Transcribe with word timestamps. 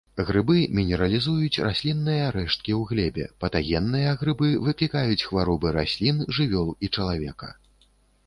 Грыбы 0.27 0.53
мінералізуюць 0.77 1.61
раслінныя 1.65 2.23
рэшткі 2.37 2.71
ў 2.79 2.89
глебе, 2.91 3.25
патагенныя 3.43 4.15
грыбы 4.23 4.49
выклікаюць 4.69 5.25
хваробы 5.29 5.67
раслін, 5.79 6.23
жывёл 6.39 6.73
і 6.89 6.89
чалавека. 6.97 7.51